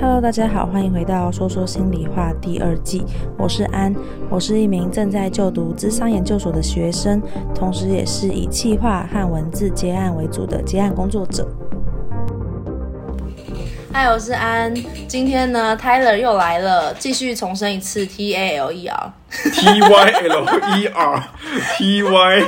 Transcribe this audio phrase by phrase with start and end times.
[0.00, 3.04] Hello，大家好，欢迎回到说说心里话第二季。
[3.36, 3.92] 我是安，
[4.30, 7.20] 我是一名正在就读智商研究所的学生，
[7.52, 11.48] 同时也是以企划和文字接案为主的接案工作者。
[13.92, 14.72] 嗨，我是安。
[15.08, 20.44] 今天呢，Tyler 又来了，继续重申一次 T A L E R，T Y L
[20.76, 22.42] E R，T Y，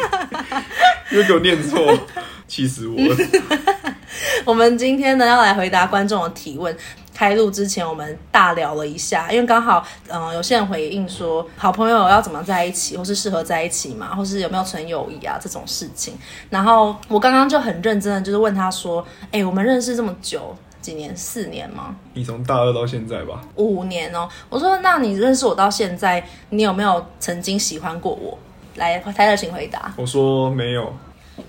[1.11, 1.99] 又给我念错，
[2.47, 3.17] 气死我了。
[4.45, 6.75] 我们今天呢，要来回答观众的提问。
[7.21, 16.15] 开录之前，我们大聊了一下，因为刚好，嗯、呃，有些人回应说，好朋友要怎么在一起，或是适合在一起嘛，或是有没有纯友谊啊这种事情。
[16.49, 21.15] 然后我刚刚就很认真的，就是问他说，哎，我们认识这么久，几年？
[21.15, 21.95] 四年吗？
[22.15, 23.43] 你从大二到现在吧？
[23.57, 24.27] 五年哦。
[24.49, 28.39] 我说，那你认识我到现在，你有没有曾经喜欢过我？
[28.77, 29.93] 来，泰勒，请回答。
[29.99, 30.91] 我说没有，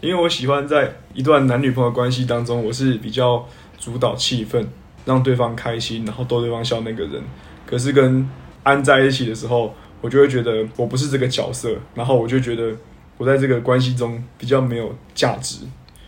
[0.01, 3.45] 因为我喜欢在一段男女朋友关系当中，我是比较
[3.79, 4.67] 主导气氛。
[5.05, 7.21] 让对方开心，然后逗对方笑那个人。
[7.65, 8.29] 可是跟
[8.63, 12.71] 安在一起的时候，我就会觉得我不是这个角色，然后我就觉得
[13.17, 15.57] 我在这个关系中比较没有价值。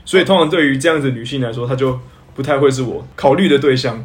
[0.05, 1.97] 所以通常对于这样子女性来说，她就
[2.35, 4.03] 不太会是我考虑的对象。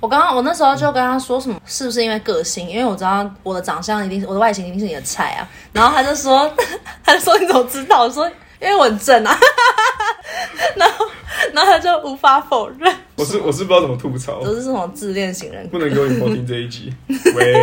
[0.00, 2.66] 我刚刚我那时候就跟他说什么，是不是因为个性？
[2.68, 5.46] 因为我知道我的长相一定是我的外形一定是你的菜啊。
[5.72, 6.50] 然后他就说，
[7.04, 8.04] 他就说你怎么知道？
[8.04, 8.26] 我说
[8.60, 9.36] 因为我很正啊。
[10.76, 11.06] 然后
[11.52, 12.94] 然后他就无法否认。
[13.16, 16.92] 我是我是不知道怎么吐槽，都是这种自恋型人格，不能给我女朋友听这一集。
[17.08, 17.54] 喂，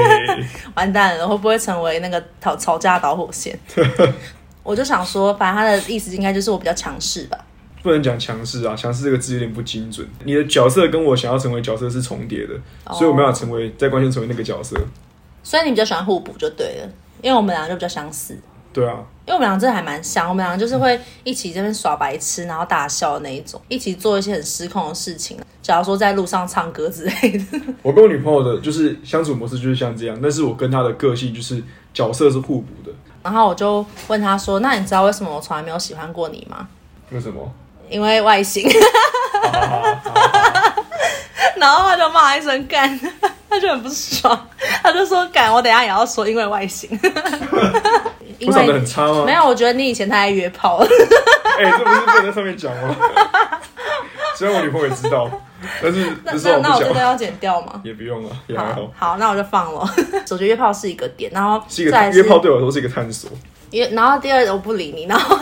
[0.75, 3.58] 完蛋了，会不会成为那个吵吵架导火线？
[4.64, 7.38] 我就想说，反正他的意思应该就是我比较强势吧。
[7.81, 10.06] 不能讲强势啊，强势这个字有点不精准。
[10.25, 12.53] 你的角色跟我想要成为角色是重叠的，
[12.86, 14.75] 哦、所以我没法成为在关键成为那个角色。
[15.42, 16.90] 所以你比较喜欢互补就对了，
[17.22, 18.38] 因为我们两个就比较相似。
[18.78, 18.94] 对啊，
[19.25, 25.36] 因为我们俩真的还蛮像，我们俩就是会一起这边耍白痴，然后大笑的那一种，一起做一些很失控的事情。
[25.64, 27.44] 假如说在路上唱歌之类的。
[27.81, 32.92] 我跟我女朋友的就是相处模式就是像这样，但是我跟她的个性就是角色是互补的。
[33.24, 36.68] 然后我就问她说：“那你知道为什么我从来没有喜欢过你吗？”
[37.09, 37.52] 为什么？
[37.90, 38.69] 因为外形。
[41.57, 43.00] 然后他就骂一声干，
[43.57, 44.47] 他就很不爽，
[44.84, 46.88] 他就说敢，我等下也要说，因为外形。
[48.45, 49.23] 我长得很差吗？
[49.25, 50.85] 没有，我觉得你以前太爱约炮了。
[51.57, 52.96] 哎、欸，这不是不能在上面讲吗？
[54.38, 55.28] 虽然我女朋友也知道，
[55.81, 57.81] 但是那那，那我这个要剪掉吗？
[57.84, 58.91] 也不用了，也还好。
[58.96, 59.79] 好，那我就放了。
[59.79, 63.31] 我觉得约炮是一个点，然后是一个约炮对我来说是一个探索。
[63.72, 65.35] 约，然后第二我不理你，然后。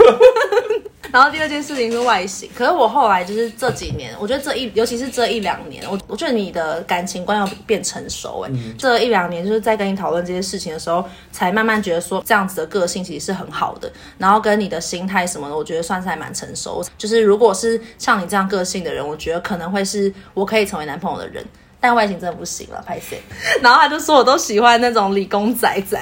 [1.16, 16.84] 然后第二件事情是外形，可是我后来就是这几年，我觉得这一尤其是这一两年，我我觉得你的感情观要变成熟哎，嗯、这一两年就是在跟你讨论这些事情的时候，才慢慢觉得说这样子的个性其实是很好的，然后跟你的心态什么的，我觉得算是还蛮成熟。
[16.98, 21.42] 就是如果是像你这样个性的人，我觉得可能会是我可以成为男朋友的人，
[21.80, 23.16] 但外形真的不行了，拍摄。
[23.64, 25.98] 然后他就说我都喜欢那种理工仔仔。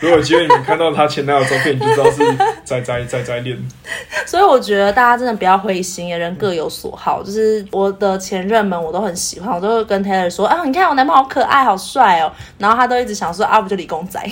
[0.00, 2.24] 如果机会你们看到他前男友照片，你就知道是
[2.64, 3.56] 宅宅宅宅恋。
[4.26, 7.22] 所以我觉得大家真的不要灰心，人各有所好。
[7.22, 12.32] 就是我的前任们，我都很喜欢，我都会跟 Taylor 说啊，你看我男朋友好可爱，好帅哦。
[12.58, 14.20] 然后他都一直想说啊，不就理工仔。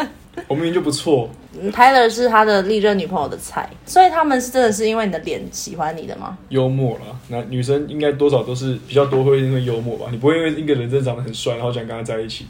[0.48, 1.28] 我明明就不错。
[1.72, 6.36] Taylor 是他的历任女朋友的菜，所以他们是真的是因为你的脸喜欢你的吗？
[6.48, 10.06] 幽默啦，那女生应该多少都是比较多会因为幽默吧？
[10.10, 12.46] 你不会因为一个人真的长得很帅，然后想跟他在一起。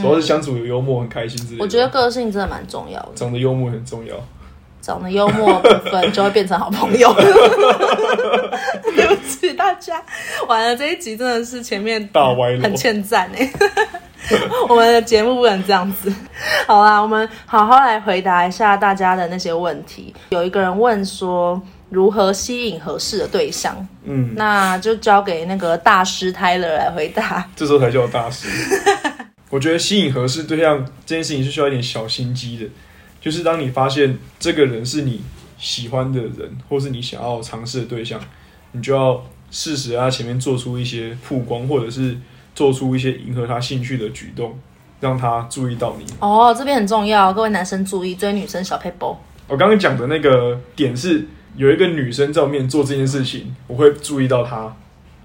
[0.00, 1.62] 主要是相处有幽默，很开心之类的。
[1.62, 4.14] 我觉得个性真的蛮重要的，长得幽默很重要。
[4.80, 7.12] 长得幽默部分就会变成好朋友。
[8.94, 10.02] 对不起大家，
[10.48, 13.50] 完了这一集真的是前面大歪了，很欠赞哎。
[14.68, 16.12] 我们的节目不能这样子。
[16.66, 20.14] 好啦，我们好好来回答一下大家的那些问题。
[20.30, 21.60] 有一个人问说，
[21.90, 23.74] 如何吸引合适的对象？
[24.04, 27.46] 嗯，那就交给那个大师 Tyler 来回答。
[27.56, 28.48] 这时候才叫我大师。
[29.50, 32.66] 我觉得吸引合适对象这件事情是需要一点小心机的，
[33.20, 35.22] 就是当你发现这个人是你
[35.56, 38.20] 喜欢的人，或是你想要尝试的对象，
[38.72, 42.16] 你就要适时在他前面做出一些曝光，或者是
[42.54, 44.58] 做出一些迎合他兴趣的举动，
[45.00, 46.04] 让他注意到你。
[46.20, 49.16] 哦，这边很重要，各位男生注意，追女生小撇步。
[49.46, 54.76] 我刚刚讲的那个点是，有一个女生在我面做这件事情，我会注意到她，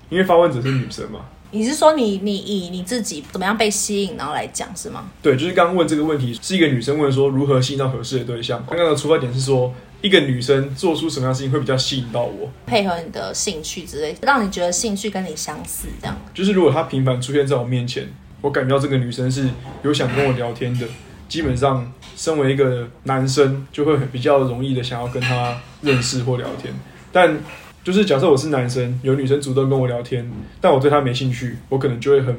[0.09, 1.19] 因为发问者是女生嘛。
[1.53, 5.11] 你是说你你以你自己怎么样被吸引，然后来讲是吗？
[5.21, 8.65] 对，就是刚刚问这个问题，是一个女生问说如何吸引到合适的对象。
[8.67, 9.71] 刚刚的出发点是说，
[10.01, 16.19] 一个女生做出什么样的事情会比较吸引到我，配合你的兴趣之类，让你觉得兴趣跟你相似，这样。
[16.33, 18.11] 就是如果她频繁出现在我面前，
[18.41, 19.47] 我感觉到这个女生是
[19.83, 20.87] 有想跟我聊天的，
[21.29, 26.73] 基本上身为一个男生就会比较容易的想要跟她认识或聊天。
[27.11, 27.37] 但
[27.83, 30.29] 就是假设我是男生，有女生主动跟我聊天，
[30.61, 32.35] 但我对她没兴趣，我可能就会很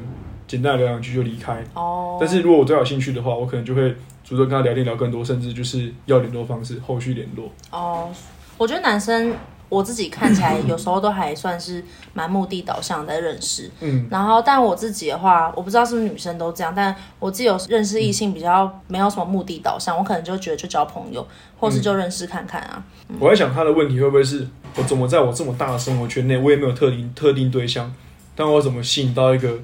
[0.47, 1.63] 简单的聊两句就离开。
[1.75, 2.17] 哦。
[2.19, 7.51] 但是如果我对她有兴趣的话，我可能就会主动跟她聊天聊更多，甚至就是要联络方式，后续联络。
[7.69, 8.09] 哦，
[8.57, 9.33] 我觉得男生。
[9.69, 11.83] 我自己看起来 有时候都还算是
[12.13, 21.25] 蛮目的导向的在认识，嗯，然后但我自己的话，我不知道是不是女生都这样，但我自己有认识异性比较没有什么目的导向，我可能就觉得就交朋友，
[21.59, 22.83] 或是就认识看看啊。
[23.09, 24.47] 嗯，我在想他的问题会不会是
[24.77, 27.93] 我怎么在我这么大的生活圈内，我也没有特定特定对象，
[28.35, 29.59] 但我怎么吸引到一个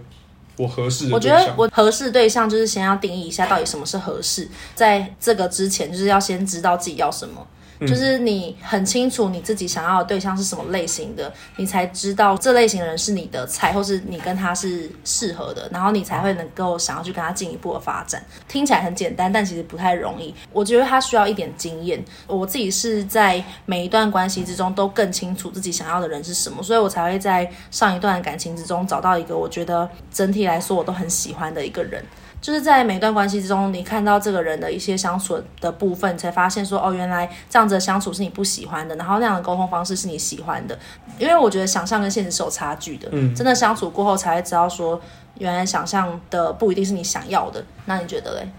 [0.57, 1.13] 我合适的？
[1.15, 7.45] 我觉得我合适对象就是先要定义一下到底什么是合适，在这个之前就是要先知道自己要什么。
[7.87, 18.23] 就是你很清楚你自己想要的对象是什么类型的，你才知道这类型的人是你的菜，或是你跟他是适合的，然后你才会能够想要去跟他进一步的发展。
[18.47, 20.33] 听起来很简单，但其实不太容易。
[20.51, 22.03] 我觉得他需要一点经验。
[22.27, 32.03] 我自己是在每一段关系之中都更清楚自己想要的人是什么，所以我才会在上一段感情之中找到一个我觉得整体来说我都很喜欢的一个人。
[32.41, 40.77] 就是在每段关系之中，你看到这个人的一些相处的部分，才发现说，哦，原来这样子的相处是你不喜欢的，然后那样的沟通方式是你喜欢的。
[41.19, 44.99] 因为我觉得想象跟现实是有差距的，嗯，真的相处过后才会知道说，
[45.37, 47.63] 原来想象的不一定是你想要的。
[47.85, 48.49] 那你觉得嘞？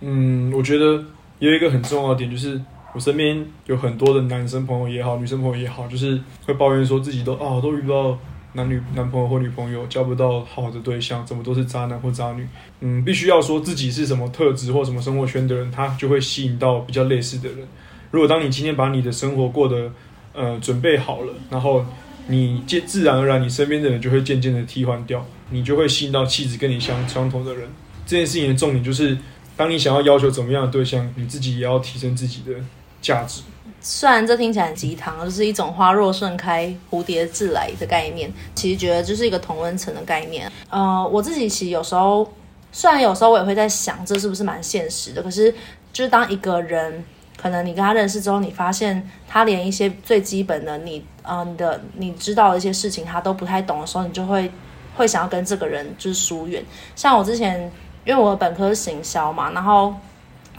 [0.00, 1.00] 嗯，我觉得
[1.38, 2.60] 有一个很重要的点，就是
[2.92, 8.18] 我身边有很多的男生朋友也好，女生朋友也好，就是会抱怨说自己都啊都遇不到。
[8.54, 12.46] 男女男朋友或女朋友交不到好的对象，怎么都是渣男或渣女。
[12.80, 17.58] 嗯，必须要说自己是什么特质或什么生活圈的人，他就会吸引到比较类似的人。
[18.10, 19.92] 如果当你今天把你的生活过得
[20.32, 21.86] 呃准备好了，然后
[22.26, 27.68] 你渐自然而然，你身边的人就会渐渐的替换掉，你就会吸引到气质跟你相相同的人。
[28.04, 29.16] 这件事情的重点就是，
[29.56, 32.52] 当你想要要求怎么样的对象，你自己也要提升自己的
[33.00, 33.42] 价值。
[33.82, 38.30] 虽然这听起来很鸡汤，就是一种花若盛开，蝴蝶自来的概念。
[38.54, 40.52] 其实觉得就是一个同温层的概念。
[40.68, 42.30] 呃，我自己其实有时候，
[42.70, 45.22] 虽然有时候我也会在想，这是不是蛮现实的？
[45.22, 45.50] 可是，
[45.92, 47.02] 就是当一个人，
[47.40, 54.52] 可能你跟他认识之后，你发现他连一些最基本的你，呃，你的你知道的一些事情，他都不太懂的时候，你就会
[54.94, 56.62] 会想要跟这个人就是疏远。
[56.94, 57.60] 像我之前，
[58.04, 59.94] 因为我本科是行销嘛，然后。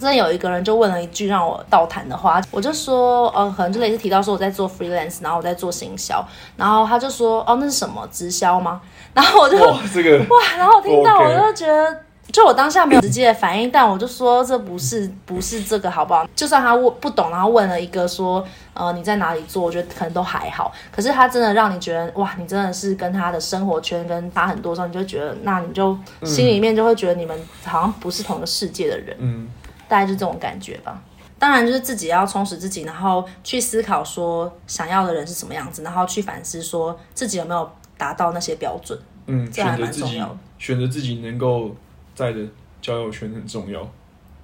[0.01, 6.25] 之前有一个人就问了一句让我倒谈的话，我就说，呃，可能就类似提到说我在做 freelance，然后我在做行销，
[6.57, 8.81] 然后他就说，哦，那是什么直销吗？
[9.13, 11.95] 然后我就哇，这个 哇，然后我听到我就觉得，
[12.31, 16.25] 就我当下没有直接的反应，但我就说这不是不是这个好不好？
[16.36, 18.44] 就算他问不懂，然后问了一个说，
[18.74, 19.62] 呃，你在哪里做？
[19.62, 20.71] 我觉得可能都还好。
[20.92, 29.48] 可是他真的让你觉得，哇，你真的是跟他的生活圈跟他很多时候，你就觉得，那你就心里面就会觉得你们好像不是同一个世界的人，嗯。
[29.91, 31.03] 大概就是这种感觉吧。
[31.38, 38.97] 当然，就是自己要充实自己，然后去思考说想要的人是什么样子，然后去反思说自己有没有达到那些标准。
[39.25, 40.38] 嗯，这还蛮重要的。
[40.57, 41.75] 选择自己能够
[42.15, 42.39] 在的
[42.81, 43.85] 交友圈很重要。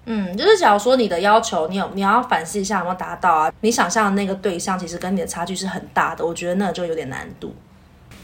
[0.06, 3.54] 嗯，就是假如说你的要求，你有你要反思一下有没有达到啊？
[3.62, 7.56] 你想象的那个对象其实跟你的差距是很大的，我觉得那就有点难度。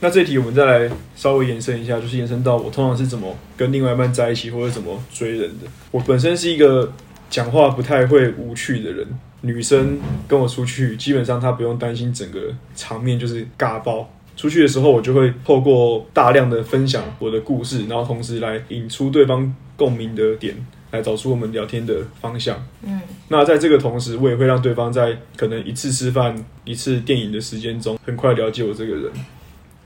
[0.01, 5.67] 那这题我们再来稍微延伸一下，就是延伸到我通常是怎么跟另外一半在一起，或者怎么追人的。
[5.91, 6.91] 我本身是一个。
[7.33, 9.07] 讲话不太会无趣的人，
[9.41, 12.39] 女生跟我出去，基本上她不用担心整个
[12.75, 14.07] 场面就是尬爆。
[14.37, 20.55] 出去的时候，我就会透过大量的分享我的故事，然后同时来引出对方共鸣的点，
[20.91, 22.63] 来找出我们聊天的方向。
[22.83, 26.35] 嗯，那在这个同时，我也会让对方在可能一次吃饭、
[26.65, 29.11] 一次电影的时间中，很快了解我这个人，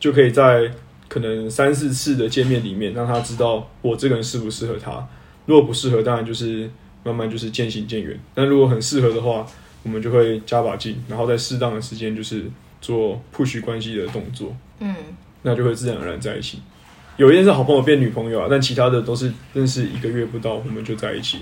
[0.02, 0.70] 就可以在
[1.08, 5.08] 可能三四次的见面里面，让他知道我这个人适不适合他。
[5.46, 6.70] 如果不适合，当然就是。
[7.08, 9.48] 慢慢就是渐行渐远，但如果很适合的话，
[9.84, 12.44] 我们就会加把劲，然后在适当的时间就是
[12.82, 14.94] 做 push 关系的动作，嗯，
[15.44, 16.60] 那就会自然而然在一起。
[17.16, 21.40] 有一件是好朋友变女朋友啊，但其他的都是认识一个月不到，我们就在一起。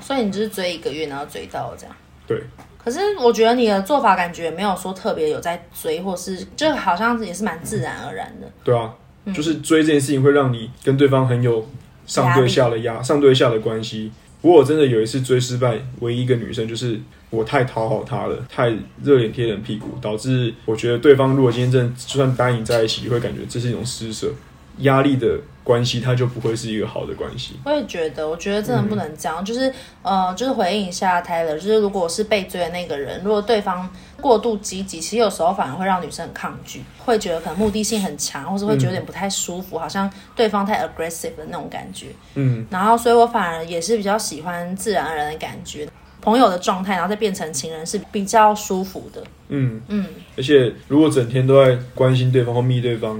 [0.00, 1.94] 所以你就是追一个月，然后追到这样？
[2.26, 2.40] 对。
[2.82, 8.50] 可是我觉得你的做法感觉没有说特别有在追，或是就好像也是蛮自然而然的。
[8.64, 8.94] 对啊，
[9.34, 11.68] 就是追这件事情会让你跟对方很有
[12.06, 14.10] 上对下的压，上对下的关系。
[14.40, 18.70] 不过我真的有一次追失败，唯一一个女生就是我太讨好她了，太
[19.02, 24.32] 热脸贴冷屁股，导致我觉得对方如果今天真的就算答应在一起，会感觉这是一种施舍。
[24.80, 27.54] 压力的关系，它就不会是一个好的关系。
[27.64, 29.42] 我也觉得，我觉得真的不能这样。
[29.42, 29.72] 嗯、就是
[30.02, 33.88] 呃，就是回应一下 Tyler，就是如果我是被追的那个人，如果对方
[34.20, 42.06] 过度积极，其实有时候反而会让女生很抗拒，会觉得可能目的性很强，或是会觉得有点不太舒服，嗯、好像对方太 aggressive 的那种感觉。
[42.34, 45.86] 嗯，然后所以我反而也是比较喜欢自然而然的感觉。
[46.22, 49.22] 朋友的状态，然后再变成情人是比较舒服的。
[49.48, 50.04] 嗯嗯，
[50.36, 53.18] 而且如果整天都在关心对方或密对方，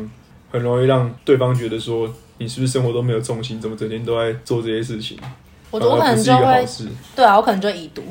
[0.50, 5.18] 很容易让对方觉得说你是不是生活都没有重心，怎么整天都在做这些事情？
[5.70, 6.66] 我我可能就会，
[7.14, 8.02] 对啊，我可能就已读。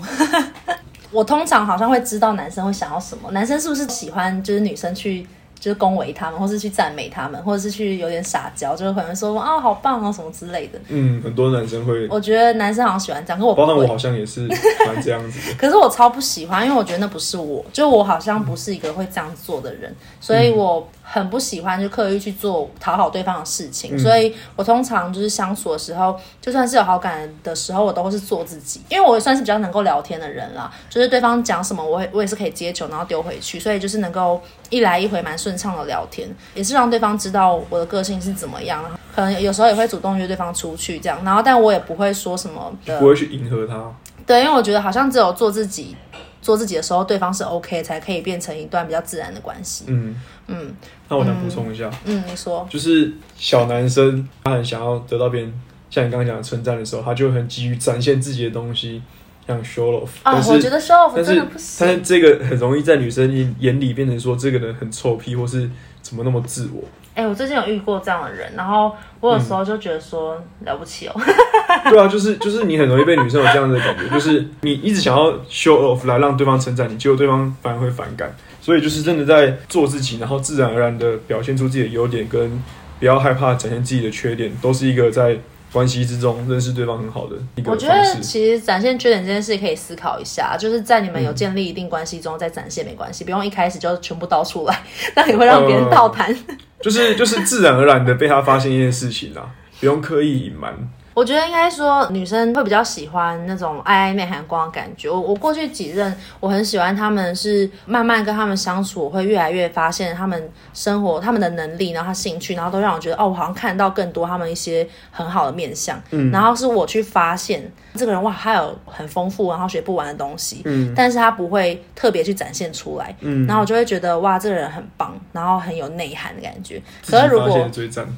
[1.12, 5.28] 我通常好像会知道男生会想要什么，男生是不是喜欢就是女生去。
[5.60, 10.80] 就是恭维他们，或是去赞美他们，或者是去有点撒娇，就是可能说啊、哦、好棒啊什么之类的。
[10.88, 12.08] 嗯，很多男生会。
[12.08, 14.48] 我觉得男生好像喜欢这样，可我包括我好像也是
[14.88, 15.58] 蛮这样子的。
[15.58, 23.98] 可是我超不喜欢，因为我觉得那不是我，就我好像不是一个会这样做的人，所以我很不喜欢就刻意去做讨好对方的事情。
[23.98, 30.72] 嗯、所以我通常就是相处的时候，就算是有好感的时候，我都是做自己，因为我也算是比较能够聊天的人啦。
[30.90, 35.50] 就是对方讲什么，我我也是可以接球，然后丢回去，所以就是能够一来一回蛮顺。
[35.50, 38.86] 顺畅的聊天，也是让对方知道我的个性是怎么样。
[39.16, 43.92] 可能有时候也会主动约对方出去这样，然后但我也不会说什么的，不会去迎合他。
[44.28, 45.96] 对，因为我觉得好像只有做自己，
[46.42, 49.86] 做自己的时候，对方是 OK，才可以变成一段比较自然的关系。
[49.88, 50.16] 嗯
[50.48, 50.74] 嗯。
[51.08, 55.54] 那我想补充一下，嗯，你说，就是小男生他很想要得到别人
[55.90, 59.02] 像你刚刚讲的称赞的时候，他就很急于展现自己的东西。
[59.48, 61.78] 像 show off 啊，我觉得 show off 真的不行。
[61.80, 65.68] 但是这个很容易在女生眼里变成说这个人很臭屁，或是
[66.04, 66.84] 怎么那么自我。
[67.20, 71.14] 哎、欸，我最近有遇过这样的人，然后我有时候就觉得说、嗯、了不起哦。
[71.92, 78.34] 对啊，就是就是你很容易被女生有这样的感觉，就是你一直想要 show off 来让对方称赞你，结果对方反而会反感。
[78.62, 82.64] 所以就是真的在做自己，然后自然而然的表现出自己的优点，跟
[83.00, 85.38] 不要害怕展现自己的缺点，都是一个在。
[85.72, 87.72] 关系之中认识对方很好的一个。
[87.72, 94.84] 我觉得其实展现缺点这件事可以思考一下，就是在你们有建立一定关系中再展现没关系，不用一开始就全部倒出来，
[95.16, 96.36] 那你会让别人倒弹。
[96.82, 100.74] 就是就是自然而然的被他发现一件事情啊，不用刻意隐瞒。
[101.14, 105.10] 我觉得应该说，女生会比较喜欢那种暧昧含光的感觉。
[105.10, 116.02] 我我过去几任，我很喜欢他们，是慢慢跟他们相处，我会越来越发现他们生活、他们的能力，然后他兴趣，然后都让我觉得，哦，我好像看到更多他们一些很好的面相。
[116.12, 120.62] 嗯，然后是我去发现这个人，哇，他有很丰富，然后学不完的东西。
[120.66, 123.14] 嗯，但是他不会特别去展现出来。
[123.20, 126.82] 嗯，然后我就会觉得，哇，这个人很棒，然后很有内涵的感觉。
[127.06, 127.70] 可是如果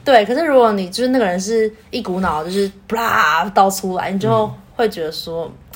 [0.06, 2.72] 对，可是如果你就是那个人是一股脑就是。
[2.88, 5.71] 啪倒出来，你就会觉得说，嗯，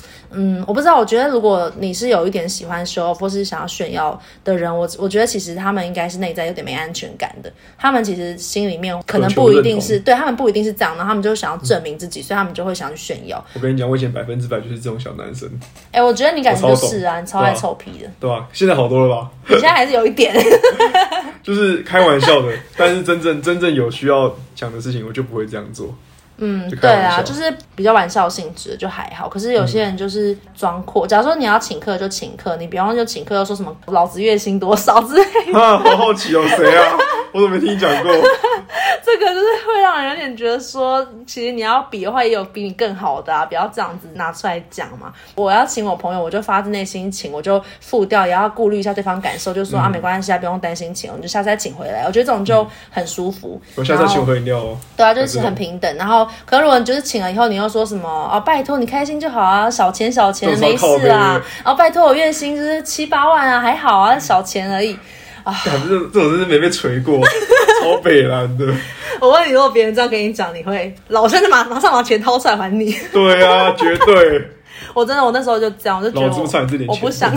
[0.67, 0.97] 我不知道。
[0.97, 7.51] 我觉得如果你是有一点喜欢 show off 或是想要炫耀的人，我我觉得其实他们应该是内在有点没安全感的。
[7.77, 13.43] 他们其实心里面可能不一定是对他们不一定是这样，然后他们就想要证明自己，嗯、所以他们就会想去炫耀。
[13.53, 15.49] 我跟你讲，我以前百分之百就是这种小男生。
[15.91, 18.47] 哎、欸，我觉得你感觉就是啊，你超爱臭屁的，对啊？
[18.53, 19.29] 现在好多了吧？
[19.47, 20.35] 你现在还是有一点，
[21.43, 25.93] 就是开玩笑的，但是真正真正有需要讲的事情，我就不会这样做。
[26.37, 29.29] 嗯，对啊，就是比较玩笑性质就还好。
[29.29, 31.07] 可是有些人就是装阔。
[31.07, 35.59] 假如说你要请客就请客，你比方就请客又说什么老子月薪多少之类的。
[35.59, 36.97] 啊， 好好奇哦，谁啊？
[37.35, 38.11] 我怎么没听你讲过？
[39.03, 45.13] 这个就是会让人有点觉得说，其实你要比的话，也有比你更好的啊，不要这样子拿出来讲嘛。
[45.35, 52.03] 我要请我朋友，我就发自内心请，我就付掉，也要顾虑一下对方感受，就说、嗯、啊，没关系啊，不用担心请，我就下次再请回来。
[52.05, 53.61] 我觉得这种就很舒服。
[53.75, 54.77] 我下次再请回饮料哦。
[54.95, 56.25] 对啊，就是很平等，然后。
[56.45, 58.39] 可能如果你就是请了以后，你又说什么哦？
[58.39, 61.41] 拜托你开心就好啊，小钱小钱没事啊。
[61.63, 64.97] 哦，拜托我月薪就是七八万啊，还好啊，小钱而已
[65.45, 65.55] 啊。
[65.63, 67.17] 这这种真是没被锤过，
[67.81, 68.65] 超北蓝的。
[69.21, 72.93] 我问你，如果别人这样跟你讲，你会老实的马马上把钱掏出来还你？
[73.13, 74.51] 对啊，绝对。
[74.93, 77.33] 我真的，我那时候就这样，我就觉得我，我不想。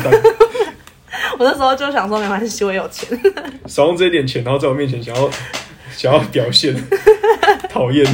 [1.39, 3.09] 我那时候就想说，没关系，我有钱，
[3.67, 5.31] 少用这一点钱，然后在我面前想要
[5.97, 6.75] 想要表现，
[7.69, 8.05] 讨厌。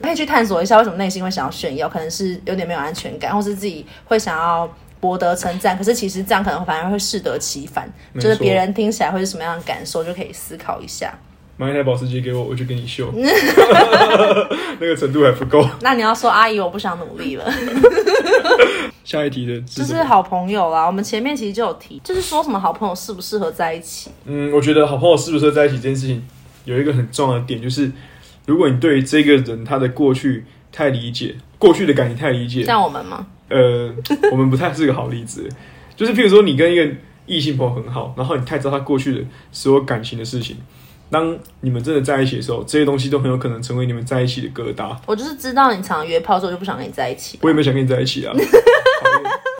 [0.00, 1.88] 可以去探索一下，为什么内心会想要炫耀？
[1.88, 4.72] 可能是有点没有安全感，或是自己会想要
[5.02, 5.76] 博得称赞。
[5.76, 11.12] 可是其实这样可能反而会适得其反，就是别人听起来会是什么样的感受，就可以思考一下。
[11.56, 13.12] 买一台保时捷给我，我就给你秀。
[14.78, 15.68] 那个程度还不够。
[15.80, 17.44] 那你要说阿姨，我不想努力了。
[19.04, 20.86] 下一题的，就是好朋友啦。
[20.86, 24.10] 我们前面其实就有提，就是说什么好朋友适不适合在一起？
[24.24, 26.22] 嗯，我觉得好朋友适不适合在一起这件事情，
[26.64, 27.90] 有一个很重要的点就是。
[28.44, 33.24] 如果你对这个人他的过去太理解，过去的感情太理解，像我们吗？
[33.52, 33.94] 呃，
[34.30, 35.48] 我们不太是个好例子。
[35.94, 36.88] 就是譬如说，你跟一个
[37.26, 39.20] 异性朋友很好，然后你太知道他过去的
[39.52, 40.56] 所有感情的事情，
[41.10, 44.96] 当你们真的在一起的时候，这些东西都很有可能成为你们在一起的疙瘩。
[45.06, 47.38] 我就是知道你常约炮所以我，就不想跟你在一起。
[47.42, 48.32] 我也没想跟你在一起啊。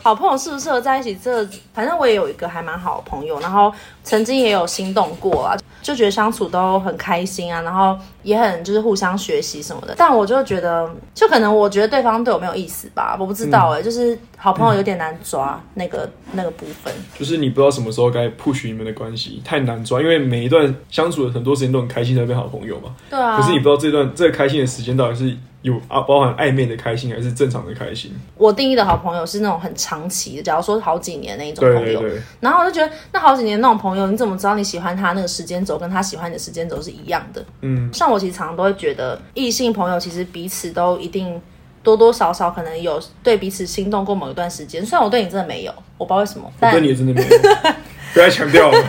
[0.03, 1.15] 好朋友适不适合在一起？
[1.15, 9.95] 这反正我也有一个还蛮好的朋友，然后曾经也有心动过啊，就觉得相处都很开心啊，然后也很就是互相学习什么的。
[9.97, 16.93] 但我就觉得，就可能我觉得对方对我没有意思吧，我不知道哎、欸，嗯、就是好朋友有点难抓那个、嗯、那个部分。
[17.17, 22.95] 就是你不知道什么时候该 push 你们的关系，太难抓，因为每一段相处的很多时间都很开心才变好朋友嘛。
[23.09, 23.37] 对啊。
[23.37, 25.37] 可是你不知道这段这个开心的时间到底是。
[25.63, 28.13] 有啊，包含暧昧的开心还是正常的开心？
[28.37, 32.01] 我定义的好朋友是那种很长期的，假如说好几年那一种朋友。
[32.01, 32.23] 对对对。
[32.41, 37.45] 然后我就觉得，那好几年那种朋友，你怎么知道你喜欢他那个时间轴跟他喜欢你的时间轴是一样的？
[37.61, 41.41] 嗯，像我其实常常都会觉得，异性朋友其实彼此都一定
[41.83, 44.85] 多多少少可能有对彼此心动过某一段时间。
[44.85, 46.51] 虽然我对你真的没有，我不知道为什么。
[46.61, 47.29] 我对你也真的没有，
[48.13, 48.79] 不要强调了。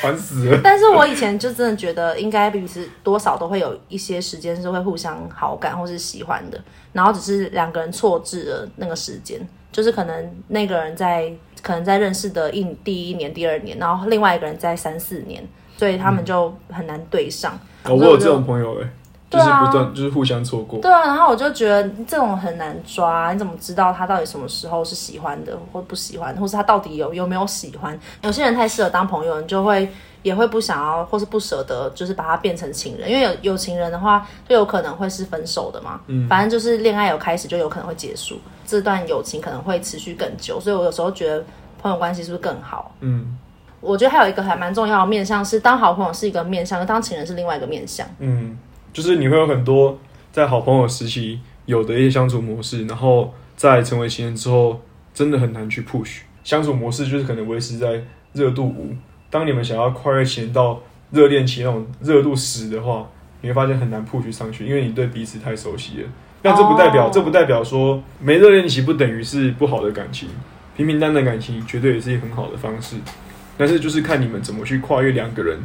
[0.00, 0.60] 烦死了！
[0.62, 9.40] 但是我以前就真的觉得，应该彼此多少都会有一些时间是会互相好感或是喜欢的，然后只是两个人错置了那个时间，
[9.72, 15.44] 就是可能那个人在可能在认识的一第一年、第二年，然后另外一个人在三四年，
[15.76, 17.58] 所以他们就很难对上。
[17.82, 18.90] 嗯、我有这种朋友哎、欸。
[19.30, 20.80] 就是不断，就是互相错过。
[20.80, 27.98] 对啊，然后我就觉得这种很难抓，你怎么知道他到底什么时候是喜欢的，或不喜欢，或是他到底有有没有喜欢？
[28.22, 29.86] 有些人太适合当朋友，你就会
[30.22, 33.10] 也会不想要，或是不舍得，就是把他变成情人。
[33.10, 36.00] 因为有有情人的话，就有可能会是分手的嘛。
[36.06, 40.58] 嗯，反正就是恋爱有开始，就有可能会结束，这段友情可能会持续更久。
[40.58, 41.44] 所以我有时候觉得
[41.82, 42.92] 朋友关系是不是更好？
[43.00, 43.36] 嗯，
[43.82, 48.06] 我觉得还有一个还蛮重要的面向是，当好朋友是一个面向，当情人是另外一个面向。
[48.20, 48.56] 嗯。
[48.98, 49.96] 就是你会有很多
[50.32, 54.80] 在好朋友时期有的一些相处模式，然后在成为情人之后，
[55.14, 58.02] 真的很难去 push 相处模式，就是可能维持在
[58.32, 58.96] 热度五。
[59.30, 63.08] 当你们想要跨越情人到热恋期那种热度十的话，
[63.40, 66.08] 你会发现很难 push 上去，因为你对彼此太熟悉了。
[66.42, 70.28] 但这不代表，这不代表说没热恋期不等于是不好的感情，
[70.76, 72.96] 平平淡淡感情绝对也是一个很好的方式。
[73.56, 75.56] 但是就是看你们怎么去跨越两个人。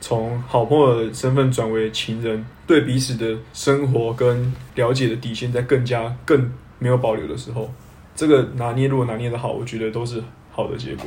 [0.00, 7.70] 从好朋友的身份转为情人，对彼此的生活跟了解的底线在更加更没有保留的时候，
[8.14, 11.06] 这个拿捏如果拿捏得好，我觉得都是好的结果。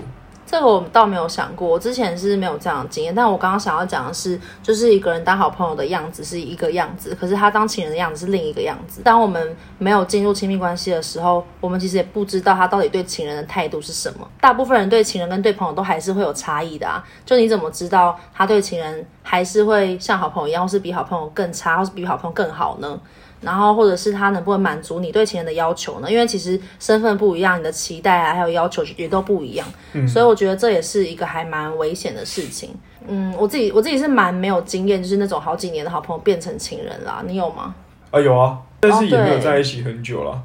[0.52, 3.16] 这个我倒没有想过，我之前是没有这样的经验。
[3.16, 9.02] 但我刚刚想要讲的是，就是一个人当好朋友的样子是一个样子，可是他当情人的样子是另一个样子。
[9.02, 14.28] 当我们没有进入亲密关系的时候，我们其实也不知道他到底对情人的态度是什么。
[14.42, 17.02] 大部分人对情人跟对朋友都还是会有差异的啊。
[17.26, 23.00] 就你怎么知道他对情人还是会像好朋友一样，或是比好朋友更差，或是比好朋友更好呢？
[23.42, 26.12] 然后，或者是他能不能满足你对情人的要求呢？
[26.12, 29.68] 因为其实身份不一样，你的期待啊，还有要求也都不一样。
[29.94, 32.70] 嗯，所以我觉得这也是一个还蛮危险的事情。
[33.08, 37.24] 嗯，我自己我自己是蛮没有经验，就是那种好几年的好朋友变成情人啦。
[37.26, 37.74] 你有吗？
[38.12, 40.42] 啊，有啊，但是也没有在一起很久了，哦、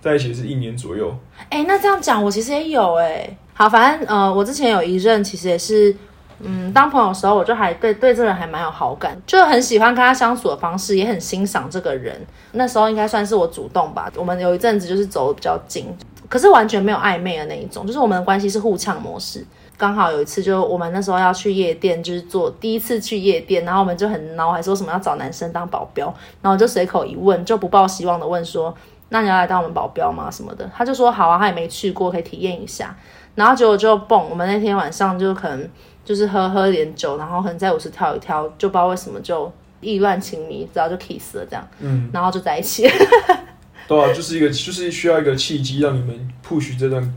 [0.00, 1.12] 在一起是一年左右。
[1.50, 3.36] 哎，那这样讲，我其实也有哎、欸。
[3.54, 5.94] 好，反正呃，我之前有一任，其实也是。
[6.40, 12.14] 嗯，当朋友的时候，我就还对对这个人还蛮有好感，就很喜欢跟他相处的方式，也很欣赏这个人。
[12.52, 14.10] 那时候应该算是我主动吧。
[14.16, 15.86] 我们有一阵子就是走得比较近，
[16.28, 19.44] 可是完全没有暧昧的那一种，就是我们的关系是互呛模式。
[19.78, 28.74] 刚好有一次，就我们那时候要去夜店，就是做第一次去夜店，然后我们就很闹，还说什么要找男生当保镖，然后就随口一问，就不抱希望的问说
[29.10, 32.96] ：“那你要来当我们保镖吗？”什么的，他就说：“好啊，他也没去过，可以体验一下。”
[33.34, 35.68] 然后结果就蹦，我们那天晚上就可能。
[36.06, 42.88] 就是喝喝点酒，然后可能在舞池跳一跳，就不知道为什么就意乱情迷，然后就 kiss 了这样，嗯，然后就在一起。
[43.88, 47.14] 对啊，就是一个，就是需要一个契机让你们 push 这段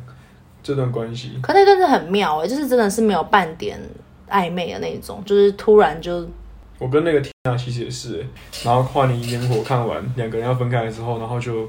[0.64, 1.40] 这段关系。
[1.42, 3.80] 可那段是很妙哎，就是真的是没有半点
[4.28, 6.28] 暧昧的那种，就是突然就。
[6.80, 8.26] 我跟那个天啊，其实也是哎，
[8.64, 11.68] 然后跨年烟火看完，两个人要分开之后，然后就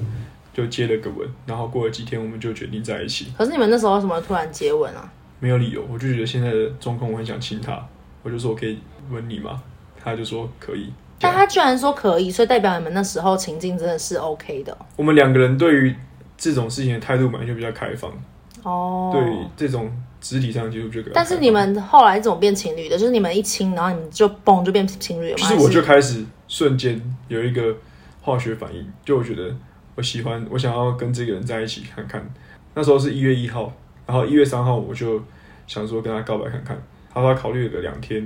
[0.54, 3.32] 就接了个吻，然后过了几天我们就决定在一起。
[3.36, 5.12] 可是你们那时候为什么突然接吻啊？
[5.40, 7.84] 没有理由，我就觉得现在的状况，我很想亲他，
[8.22, 8.78] 我就说我可以
[9.10, 9.60] 吻你吗？
[10.02, 10.92] 他就说可以。
[11.18, 14.76] 但他居然说可以，所以代表你们那时候情境真的是 OK 的。
[14.96, 15.94] 我们两个人对于
[16.36, 18.10] 这种事情的态度本来就比较开放。
[18.62, 19.10] 哦。
[19.12, 21.02] 对这种肢体上的接触就。
[21.12, 22.96] 但是你们后来怎么变情侣的？
[22.96, 25.48] 就是你们一亲，然后你们就嘣就变情侣了吗？
[25.48, 27.74] 就是我就开始瞬间有一个
[28.22, 29.54] 化学反应，就我觉得
[29.94, 32.26] 我喜欢，我想要跟这个人在一起看看。
[32.74, 33.72] 那时候是一月一号。
[34.10, 35.22] 然后一月三号，我就
[35.68, 36.76] 想说跟他告白看看。
[37.14, 38.20] 他说他考虑了个两天，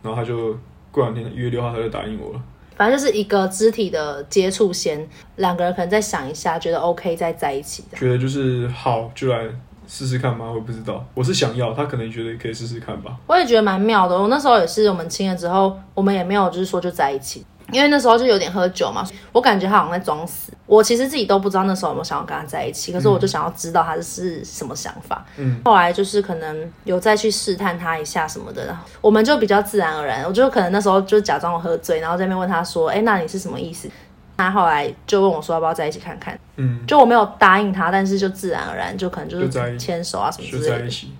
[0.00, 0.56] 然后他就
[0.92, 2.40] 过两天，一月六号他就答应我了。
[2.76, 7.82] 反正就是一个肢体的接触先，两个人可能再想一下，觉得 OK 再在一起。
[7.96, 9.48] 觉得就是好，就来
[9.88, 10.48] 试试看吗？
[10.48, 13.16] 我不知道，我是想要，他可能觉得可以试试看吧。
[13.26, 14.16] 我也觉得蛮妙的。
[14.16, 17.44] 我那时候也是，我们亲了之后，我们也没有就是说就在一起。
[17.72, 20.52] 因为那时候就有点喝酒嘛，我感觉他好像在装死。
[20.66, 25.24] 我其实自己都不知道那时候有没有想要跟他在一起，可是我就想要知道他是什么想法。
[25.36, 30.24] 嗯，后来就是可能有再去试探他一下什么的，然后我们就比较自然而然。
[30.24, 33.88] 我就可能那时候就假装我喝醉，然后在那边问他说：“哎，那你是什么意思？”
[34.36, 40.68] 他后来就问我说：“要不要在一起看看？”嗯，就我没有答应他，但是就自然而然就可能就是牵手啊什么之类的。
[40.68, 41.12] 就在一起，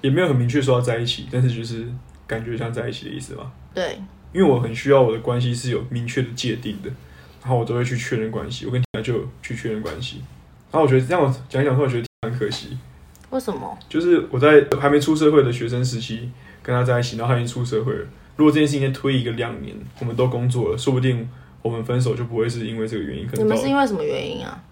[0.00, 1.86] 也没有很明确说要在一起，但是就是
[2.26, 3.50] 感觉像在一起的意思吧。
[3.72, 4.00] 对。
[4.32, 6.90] 因为我很需要我的关系是有明确的界定的，
[7.40, 8.66] 然后我都会去确认关系。
[8.66, 10.22] 我跟他就去确认关系，
[10.70, 12.76] 然后我觉得这样我讲一讲，后，我觉得很可惜。
[13.30, 13.78] 为什么？
[13.88, 16.30] 就是我在还没出社会的学生时期
[16.62, 18.06] 跟他在一起，然后他已经出社会了。
[18.36, 21.28] 如果这件事情推一个两年，我们都工作了，说不定
[21.62, 23.26] 我们分手就不会是因为这个原因。
[23.26, 24.62] 可能你们是因为什么原因啊？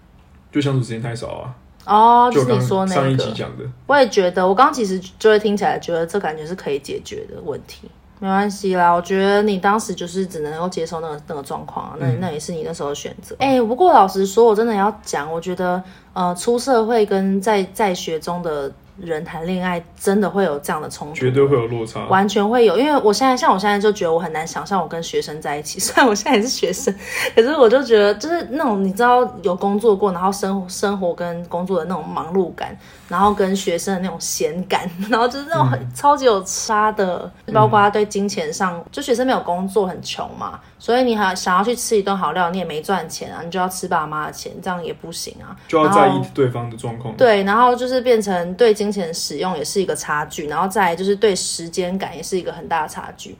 [0.51, 1.55] 就相处时间太少啊。
[1.85, 3.01] 哦，就是你说那个。
[3.01, 3.63] 上一集讲的。
[3.87, 7.89] 我也觉得，我刚刚其实就会听起来觉得这感觉是可以解决的问题。
[8.19, 13.35] 没关系啦，我觉得你当时就是只能够接受那个那个状况，那那也是你那时候的选择。
[13.39, 15.81] 哎、不过老实说，我真的要讲，我觉得
[16.13, 18.71] 呃，出社会跟在在学中的。
[19.01, 22.77] 人谈恋爱真的会有这样的冲突，绝对会有落差，完全会有。
[22.77, 26.93] 因为我现在像我现在就觉得我很难想象我跟学生在一起， 虽然我现在也是学生，
[27.33, 32.77] 可是我就觉得就是那种你知道有工作过，然后生生活跟工作的那种忙碌感，
[33.09, 40.59] 然后跟学生的那种闲感， 然后就是那种很、嗯、超级有差的，包括他对金钱上，嗯、就学生没有工作很穷嘛。
[40.77, 45.51] 所以你还想要去吃一顿好料，你也没赚钱啊，你就要吃爸妈的钱，这样也不行啊。
[45.67, 47.13] 就要在意对方的状况。
[47.17, 53.35] 对，然后就是变成对金钱使用也是一个差距，然后再来就是对时间感也是一个很大的差距。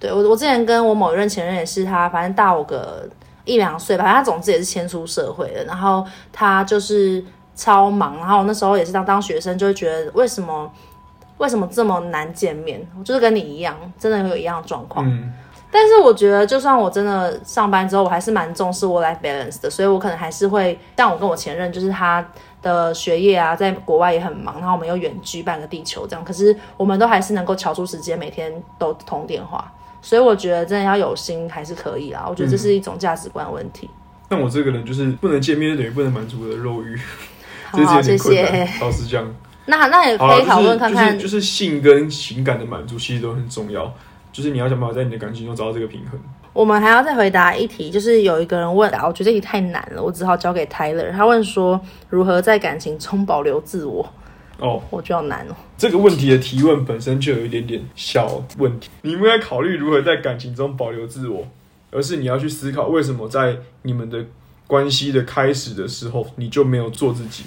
[0.00, 3.06] 对，我，我之前跟我某一任前任也是他，反正大我个
[3.44, 7.22] 一两岁吧，他总之也是先出社会的，然后他就是
[7.58, 10.72] 超忙，然后那时候也是当当学生，就会觉得为什么
[11.38, 12.80] 为什么这么难见面？
[12.96, 15.04] 我就是跟你一样，真的会有一样的状况。
[15.10, 15.32] 嗯
[15.70, 22.26] 但是我觉得，就算我真的上班之后，我还是蛮重视 work-life balance 的，所以我可能还是会像我跟我前任，就是他
[22.62, 32.24] 的学业啊，在国外也很忙，然后我们又远居半个地球这样，可是我们都还是能够乔出时间，每天都通电话，所以我觉得真的要有心还是可以啦。
[32.26, 33.90] 我觉得这是一种价值观问题。
[34.30, 36.98] 但、嗯、我这个人就是不能见面，就等于不能满足我的肉欲，
[37.70, 38.68] 好，好，谢谢。
[38.80, 39.24] 老实讲，
[39.66, 43.92] 那那也可以讨论看看，就是、就是、性跟情感的满足其实都很重要。
[44.32, 46.18] 就是你要想办法在你的感情中找到这个平衡。
[46.52, 51.10] 我们还要再回答一题，就是有一个人问啊，我觉得这题太难了，我只好交给 Tyler。
[51.12, 54.08] 他问说，如何在感情中保留自我？
[54.58, 55.54] 哦，我觉得好难哦。
[55.76, 58.90] 这个问题的提问本身就有一点点小问题。
[59.02, 61.46] 你不应该考虑如何在感情中保留自我，
[61.90, 64.24] 而是你要去思考为什么在你们的
[64.68, 67.42] 关系的开始的时候，你就没有做自己。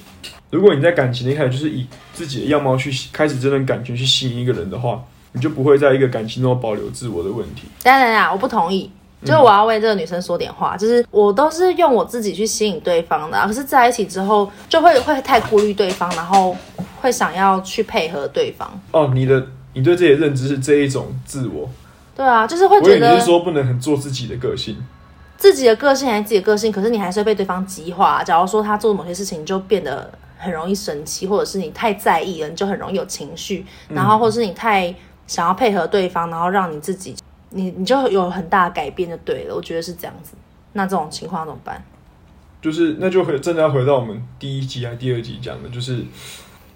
[0.49, 5.01] 如果你在感情的一开始就是以自己的样貌去开始这段感情去吸引一个人的话。
[5.33, 7.61] 你就不会在一个感情中保留自我的问题。
[7.83, 8.91] 当然啦，我不同意。
[9.23, 16.53] 就是我要为这个女生说点话，嗯、就是我都是用我自己去吸引对方的，可是在一起之后就会会太顾虑对方，然后
[16.99, 18.69] 会想要去配合对方。
[18.91, 21.69] 哦，你的你对自己的认知是这一种自我？
[22.13, 24.75] 对啊，就是会觉得你是说不能很做自己的个性，
[25.41, 28.23] 自己的个性还是自己的个性，可是你还是会被对方激化。
[28.23, 34.93] 假如说他做某些事情就变得很容易生气，或者是你太在意了，你就很容易有情绪，然后或者是你太。
[35.27, 37.15] 想要配合对方，然后让你自己，
[37.51, 39.55] 你你就有很大的改变就对了。
[39.55, 40.33] 我觉得是这样子。
[40.73, 41.81] 那这种情况怎么办？
[42.61, 46.03] 就是那就回真的要回到我们第一集还第二集讲的，就是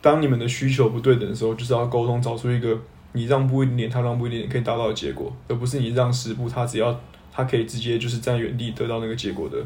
[0.01, 2.79] 当你们的需求不对等的时候，就是要沟通，找出一个
[3.11, 6.97] 你让步一点点，他让步一点点可以达到的结果，而不是你让十步，他只要
[7.35, 9.57] 他可以直接就是在原地得到那个结果的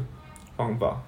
[0.56, 1.00] 方法。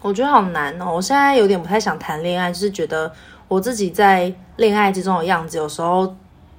[0.00, 0.94] 我觉得好难哦。
[0.94, 3.12] 我现在有点不太想谈恋爱，就是觉得
[3.48, 6.16] 我自己在恋爱之中的样子，有时候。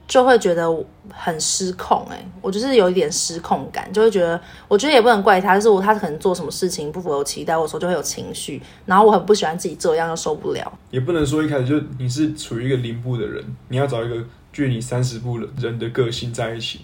[0.09, 0.65] 就会觉得
[1.13, 10.79] 很失控，欸，哎，我就是有一点失控感，就会觉得，我觉得也不能怪他，就是我他可能做什么事情不符合我期待，我说就会有情绪，然后我很不喜欢自己这样，又受不了。
[10.89, 14.15] 也不能说一开始就你是处于一个零步的人，你要找一个
[14.51, 16.79] 距离你三十步的人的个性在一起，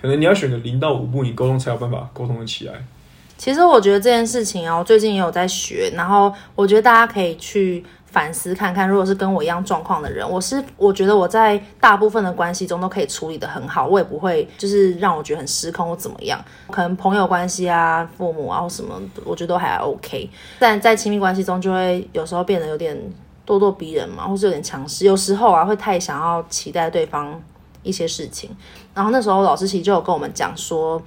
[0.00, 2.74] 可能你要选个零到五步，你沟通才有办法沟通得起来。
[3.36, 7.84] 其实我觉得这件事情啊，我最近也有在学，然后我觉得大家可以去。
[8.10, 16.42] 反思看看，如果是跟我一样状况的人，我是我觉得我在大部分的关系中都可以处理得很好，我也不会就是让我觉得很失控或怎么样。
[16.70, 20.28] 可能朋友关系啊、父母啊或什么，我觉得都还 OK。
[20.58, 22.96] 但在亲密关系中，就会有时候变得有点
[23.46, 25.04] 咄咄逼人嘛，或是有点强势。
[25.04, 27.38] 有时候啊，会太想要期待对方
[27.82, 28.50] 一些事情。
[28.94, 31.00] 然后那时候老师其实就有跟我们讲说。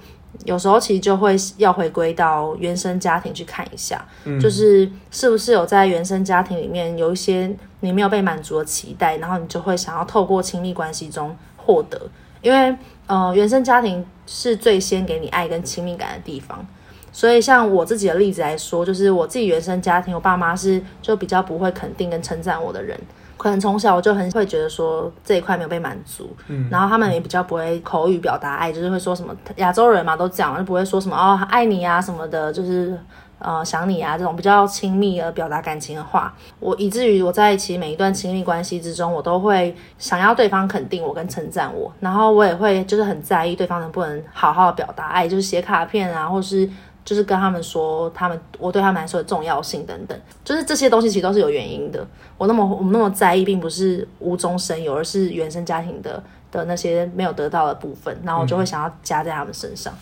[0.46, 12.00] 有时候其实就会要回归到原生家庭去看一下，嗯，就是是不是有在原生家庭里面有一些你没有被满足的期待，然后你就会想要透过亲密关系中获得。
[12.40, 12.74] 因为
[13.06, 16.66] 呃，原生家庭是最先给你爱跟亲密感的地方。
[17.12, 22.98] 所以，像我自己的例子来说，就是我自己原生家庭，我爸妈是就比较不会肯定跟称赞我的人。
[23.42, 32.96] 可能从小我就很会觉得说这一块没有被满足，嗯，然后他们也比较不会口语表达爱，就是会说什么亚洲人嘛都讲，就不会说什么哦爱你啊什么的，就是
[33.40, 46.70] 呃想你啊这种比较亲密而表达感情的话，我以至于我在其实每一段亲密关系之中，我都会想要对方肯定我跟称赞我，然后我也会就是很在意对方能不能好好的表达爱，就是写卡片啊，或是。
[47.04, 52.06] 就是跟他们说，他们我对他们来说的重要性等等，就是这些东西其实都是有原因的。
[52.38, 59.92] 我那么我那么在意，并不是无中生有，而是原生家庭的的那些没有得到的部分，然后我就会想要加在他们身上。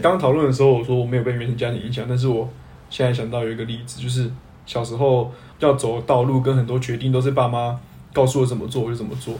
[0.00, 2.48] 刚讨论的时候，我说我没有被原生家庭影响，但是我
[2.88, 4.30] 现在想到有一个例子，就是
[4.64, 7.78] 小时候要走的道路跟很多决定都是爸妈
[8.12, 9.34] 告诉我怎么做，我就怎么做。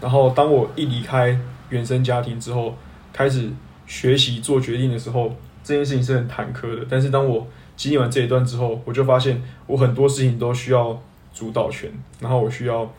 [0.00, 2.74] 然后当我一离开原生家庭之后，
[3.12, 3.50] 开始
[3.86, 5.30] 学习做决定的时候。
[5.68, 10.98] 这件事情是很坎坷的，但是当我经历完这一段之后，我就发现我很多事情都需要
[11.34, 12.90] 主导权，然后我需要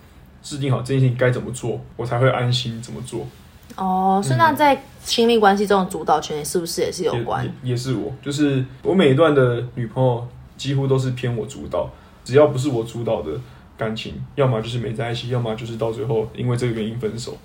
[0.44, 3.26] 制定好这件事情该怎么做，我才会安心怎么做。
[3.76, 7.44] 哦，所以那在亲密关系中的主导权是不是也是有关？
[7.64, 11.90] 也，是我，就是我每一段的女朋友几乎都是偏我主导，
[12.24, 13.32] 只要不是我主导的
[13.76, 17.36] 感情，要么就是没在一起，要么就是到最后因为这个原因分手。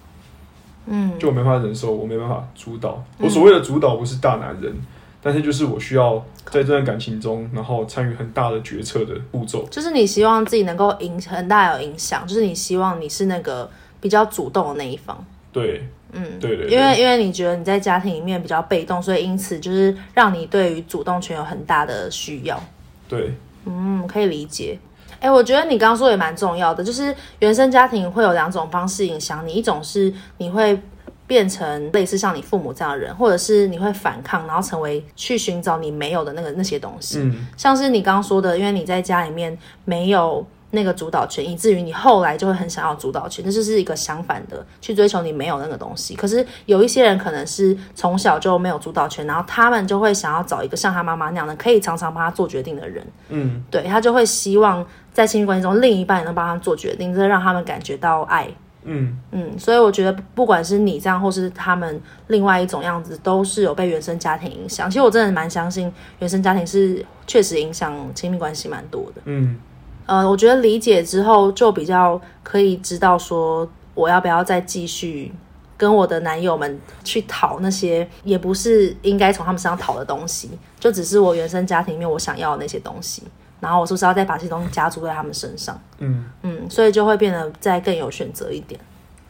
[0.84, 3.02] 嗯，就我没办法忍受，我没办法主导。
[3.16, 4.70] 我所谓的主导不是大男人。
[4.70, 4.86] 嗯
[5.24, 9.66] 但是就是我需要在这段感情中，然后参与很大的决策的步骤。
[9.70, 13.68] 就是你希望自己能够影很大有影响，就是你希望你是那个
[14.02, 15.24] 比较主动的那一方。
[15.50, 16.70] 对，嗯，对对，对。
[16.70, 22.62] 因为因为你觉得你在家庭里面比较被动，所以因此就是让你对于主动权有很大的需要。
[23.08, 23.32] 对，
[23.64, 24.78] 嗯，可以理解。
[25.20, 30.78] 哎，我觉得你刚刚说也蛮重要的，就是原生家庭会有两种方式影响你，一种是你会。
[31.26, 37.18] 变成类似像你父母这样的人，或者是你会反抗，然后成为去寻找你没有的那个那些东西。
[37.20, 46.14] 嗯，像是你刚刚说的，因为你在家里面没有那个主导权，以至于你后来就会很想要主导权，这就是一个相反的，去追求你没有那个东西。
[46.14, 53.06] 可是有一些人可能是从小就没有主导权，然后他们就会想要找一个像他妈妈那样的，可以常常帮他做决定的人。
[53.28, 58.48] 嗯，对，他就会希望在亲密关系中，另一半也能帮他做决定，这让他们感觉到爱。
[58.84, 64.90] 嗯嗯，所以我觉得不管是你这样，或是他们另外一种样子，都是有被原生家庭影响。
[64.90, 69.22] 其实我真的蛮相信原生家庭是确实影响亲密关系蛮多的。
[69.24, 69.58] 嗯，
[70.06, 75.32] 呃，我觉得理解之后，就比较可以知道说，我要不要再继续
[75.76, 83.22] 跟我的男友们去讨那些，也不是应该从他们身上讨的东西，就只是我原生家庭里面我想要的那些东西。
[83.64, 85.80] 然后我是不是要再把这些东西加注在他们身上？
[85.98, 88.78] 嗯嗯，所以就会变得再更有选择一点。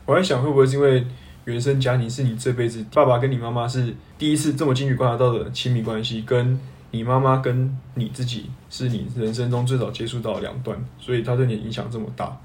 [0.05, 1.07] 我在想，会不会是因为
[1.44, 6.59] 原生家庭是你这辈子爸爸跟你妈妈是第一次这么近距离观察到的亲密关系，跟
[6.90, 12.37] 你妈妈跟你自己是你人生中最早接触到的两段，所以他对你影响这么大，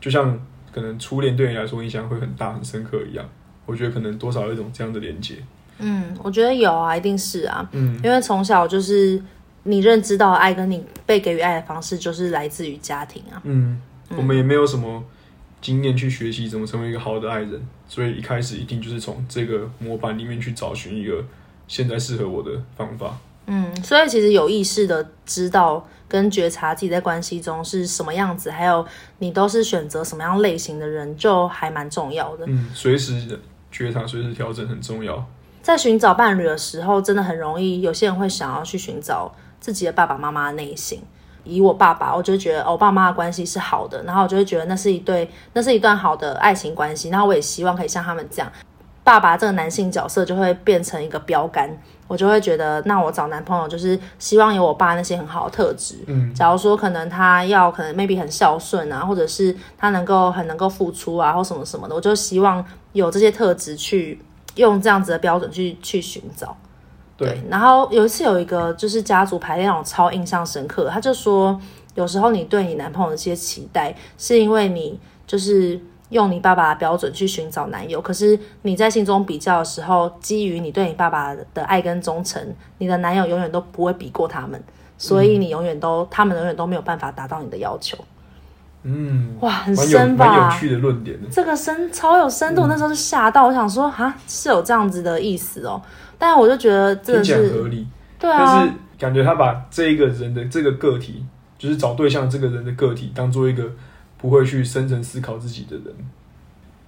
[0.00, 0.40] 就像
[0.72, 3.24] 可能初恋对你来说影响会很大很深刻一样。
[3.66, 5.36] 我觉得可能多少有一种这样的连接。
[5.78, 7.68] 嗯，我觉得有啊，一定是啊。
[7.72, 9.22] 嗯，因为从小就是。
[9.64, 13.40] 你认知到爱跟你被给予爱的方式，就是来自于家庭啊。
[13.44, 13.80] 嗯，
[14.16, 15.02] 我们也没有什么
[15.60, 21.24] 经验去学习怎么成为一个好的爱人，所以一开始一定就是从这个模板里面去找寻一个
[21.66, 23.18] 现在适合我的方法。
[23.46, 28.86] 嗯，所以其实有意识的知道跟觉察自己在关系中是什么样子，还有
[29.18, 32.44] 你都是选择什么样类型的人，就还蛮重要的。
[32.46, 33.38] 嗯，随时
[33.70, 35.26] 觉察，随时调整很重要。
[35.62, 39.34] 在寻找伴侣的时候，真的很容易，有些人会想要去寻找。
[39.64, 41.02] 自己的爸爸妈妈的内心，
[41.42, 48.52] 以我爸爸，我就觉得我爸妈的关系是好的，然后我就会觉得那是一对，那是一段好的爱情关系，然后我也希望可以像他们这样，
[49.02, 51.70] 爸爸这个男性角色就会变成一个标杆，
[52.06, 64.20] 我就会觉得，那我找男朋友就是希望有我爸那些很好的特质，嗯，假如说可能他要可能 maybe 很孝顺啊，或者是他能够很能够付出啊，或什么什么的，我就希望有这些特质去
[64.56, 66.54] 用这样子的标准去去寻找。
[67.16, 71.60] 对，然后有一次有一个就是家族排练让我超印象深刻，他就说，
[71.94, 82.42] 有时候你对你男朋友的这些期待，是因为你就是用你爸爸的标准去寻找男友，可是你在心中比较的时候，基于你对你爸爸的爱跟忠诚，
[82.78, 84.60] 你的男友永远都不会比过他们，
[84.98, 87.96] 所以你永远都、嗯、他们永远都没有办法达到你的要求。
[88.82, 90.26] 嗯，哇，很深吧？
[90.26, 95.80] 蛮有趣的论点的，这个深超有深度，嗯、那时候就吓到，我想说啊，是有这样子的意思哦。
[96.18, 97.86] 但我就觉得这是合理，
[98.18, 98.38] 对啊。
[98.38, 101.24] 但是感觉他把这一个人的这个个体，
[101.58, 103.70] 就是找对象这个人的个体，当做一个
[104.16, 105.86] 不会去深层思考自己的人。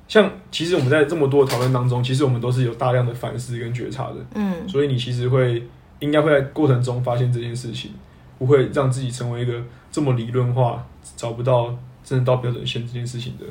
[0.08, 4.16] 像其实我们在这么多的讨论当中，其实我们都是有大量的反思跟觉察的。
[4.34, 5.62] 嗯，所以你其实会
[5.98, 7.90] 应该会在过程中发现这件事情，
[8.38, 9.60] 不会让自己成为一个
[9.90, 10.86] 这么理论化、
[11.16, 13.44] 找不到真的到标准线这件事情的。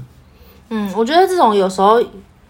[0.69, 2.01] 嗯，我觉得这种有时候。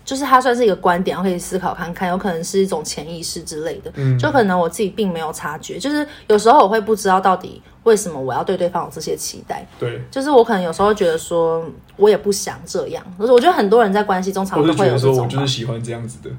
[0.05, 5.79] 就是它算是一个观点，可以思考看看，有可能是一种潜意识之类的，嗯，就可能我自己并没有察觉。
[5.79, 11.65] 就是有时候我会不知道到底为什么我要对对方有这些期待，对，就是我可能有时候觉得说，
[11.97, 13.03] 我也不想这样。
[13.19, 16.29] 就是我觉得很多人在关系中常常会有这种，我是觉得说我就是喜欢这样子的，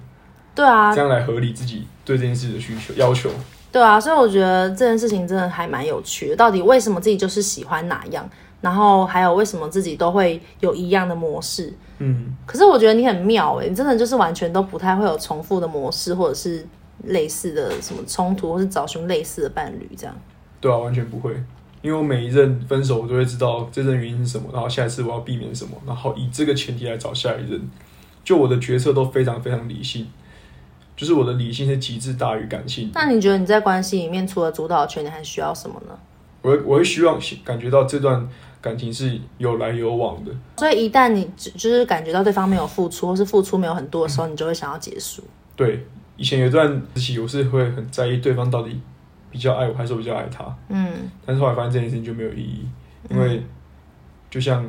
[0.54, 3.28] 对啊，这样来合理自己对这件事的需求要求，
[3.72, 6.36] 对啊，所以我觉得这件事情真的还蛮有趣的。
[6.36, 8.28] 到底为什么自己就是喜欢哪样？
[8.60, 11.72] 然后还有为什么自己都会有一样的模式？
[11.98, 16.66] 嗯，可是我觉得你很妙诶，你真的就是完全都不太会有重复的模式，或者是
[17.04, 20.14] 类似的什么冲突，或是找寻类似的伴侣这样。
[20.60, 21.32] 对啊，完全不会，
[21.80, 27.68] 因为我每一任分手，我都会知道这任原因是什么，然后下一次我要避免什么，然后以这个前提来找下一任。
[28.24, 30.08] 就我的决策都非常非常理性，
[30.96, 32.90] 就是我的理性是极致大于感性。
[32.92, 35.96] 那你觉得你在关系里面除了主导权，你还需要什么呢？
[36.46, 38.28] 我会我会希望感觉到这段。
[38.58, 45.22] 感情是有来有往的，所以一旦你就是感觉到对方没有付出，或是付出没有很多的时候，你就会想要结束。
[45.54, 48.80] 对，以前有一段时期，我是会很在意对方到底
[49.30, 50.44] 比较爱我，还是我比较爱他。
[50.68, 52.68] 嗯，但是后来发现这件事情就没有意义，
[53.08, 53.40] 因为
[54.28, 54.64] 就像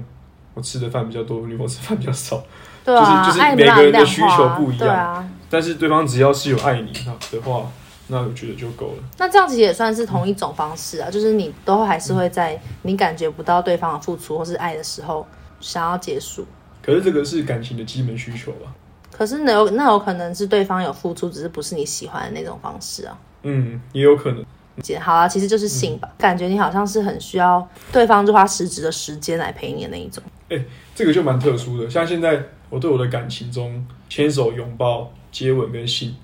[0.53, 2.43] 我吃的饭比较多，女朋友吃饭比较少，
[2.85, 5.27] 对啊，就是就是每个人的需求不一样，对啊。
[5.49, 6.91] 但是对方只要是有爱你
[7.31, 7.67] 的话。
[8.07, 9.03] 那我觉得就够了。
[9.17, 15.27] 那这样子也算是同一种方式啊，嗯、就是你都还是会在你感觉不到对方的付出或是爱的时候，
[15.59, 16.45] 想要结束。
[16.81, 18.73] 可是这个是感情的基本需求吧？
[19.11, 23.17] 可是那有那有可能是对方有付出，只是不是你喜欢的那种方式啊。
[23.43, 24.45] 嗯，也有可能。
[25.01, 26.07] 好啊，其实就是性吧。
[26.07, 30.23] 嗯、感觉你好像是很需要对方就花实质的时间来陪你的那一种。
[30.49, 31.89] 哎、欸，这个就蛮特殊的。
[31.89, 36.15] 像现在我对我的感情中，牵手、拥抱、接吻跟性。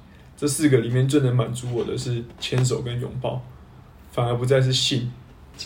[0.43, 3.41] 这四个里面最能满足我的是牵手跟拥抱，
[4.11, 5.09] 反而不再是性。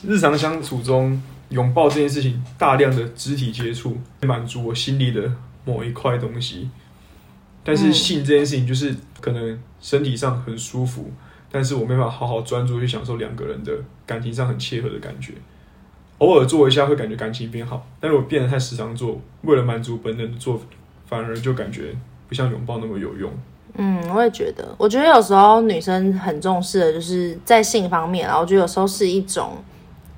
[0.05, 5.33] 日常相处中，拥抱这件事情，大量的肢体接触，满足我心里的
[5.65, 6.69] 某一块东西。
[7.63, 11.11] 但是性这件事情，就是可能身体上很舒服，
[11.51, 13.73] 但是我没办法好好专注去享受两个人的
[14.05, 15.33] 感情上很切合的感觉。
[16.19, 20.61] 偶尔做一下会感觉感情变好，但是我变得太时常做，为了满足本能的做，
[21.07, 21.95] 反而就感觉
[22.27, 23.33] 不像拥抱那么有用。
[23.79, 29.51] 嗯，我也觉得，我觉得有时候女生很重视的就是在性方面，然后我觉得有时候是一种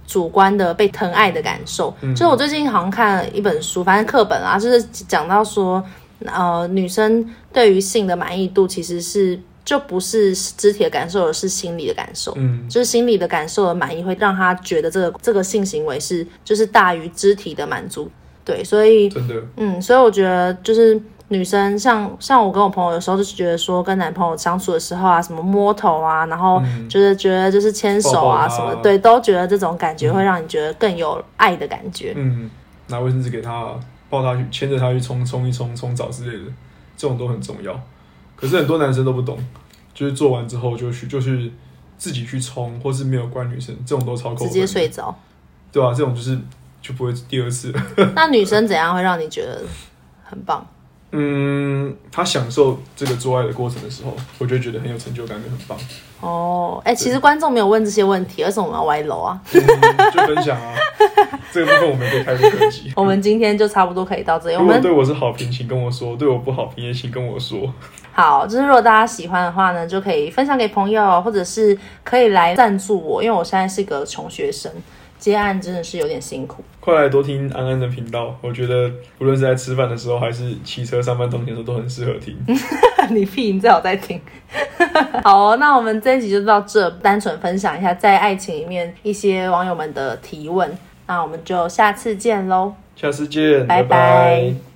[0.08, 1.94] 主观的被疼爱的感受。
[2.02, 5.84] 就是我最近好像看了一本书，反正课本啊，就是讲到说，
[6.26, 12.34] 呃，女生对于性的满意度其实是就不是肢体的感受，而是心理的感受。
[12.38, 18.10] 嗯，就是心理的感受的满意会让她觉得这个这个性行为是就是大于肢体的满足。
[18.46, 20.98] 对，所以真的，嗯，所以我觉得就是。
[21.30, 32.14] 女生像像我跟我朋友有时候就是觉得说跟男朋友相处的时候啊，什么摸头啊，然后就是觉得就是牵手啊什么，对，都觉得这种感觉会让你觉得更有爱的感觉。
[32.18, 32.50] 嗯，
[32.88, 33.74] 拿卫生纸给他，
[34.10, 36.52] 抱他去，牵着他去冲冲一冲冲澡之类的，
[36.98, 37.80] 这种都很重要。
[38.36, 39.38] 可是很多男生都不懂，
[39.94, 41.54] 就是做完之后就去就去
[41.98, 44.48] 自己去冲，或是没有关女生，这种都超扣分。
[44.48, 45.16] 直接睡着，
[45.72, 46.36] 对啊，这种就是
[46.82, 47.72] 就不会第二次。
[48.16, 49.62] 那女生怎样会让你觉得
[50.24, 50.66] 很棒？
[51.12, 55.78] 嗯，他享受这个做爱的过程的时候，我就觉得很有成就感，就很棒。
[56.22, 59.62] 哦，哎、欸，其实观众没有问这些问题，而是我们要歪楼啊、嗯？
[60.12, 60.74] 就分享啊，
[61.52, 62.92] 这个部分我们可以开个特辑。
[62.98, 64.56] 我们今天就差不多可以到这里。
[64.56, 67.74] 如果对我是好评，请跟我说；对我不好评，也请跟我说。
[68.12, 74.72] 好，就是如果大家喜欢的话呢，就可以分享给朋友，或者是可以来赞助我，因为我现在是个穷学生。
[75.20, 78.36] 接案真的是有点辛苦，快来多听安安的频道。
[78.42, 82.36] 我觉得无论是在吃饭的时候，还是骑车上班通勤的时候，都很适合听。
[83.12, 84.20] 你屁，你最好在听。
[85.24, 90.72] 好哦，那我们这一集就到这，单纯分享一下在爱情里面一些网友们的提问。
[91.06, 93.90] 那我们就下次见喽，下次见，拜拜。
[93.90, 94.60] 拜拜。